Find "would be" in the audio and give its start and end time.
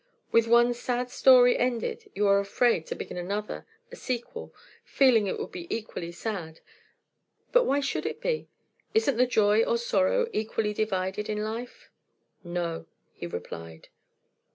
5.37-5.67